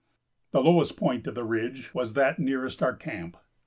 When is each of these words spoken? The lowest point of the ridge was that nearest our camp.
The 0.49 0.63
lowest 0.63 0.97
point 0.97 1.27
of 1.27 1.35
the 1.35 1.43
ridge 1.43 1.93
was 1.93 2.13
that 2.13 2.39
nearest 2.39 2.81
our 2.81 2.95
camp. 2.95 3.37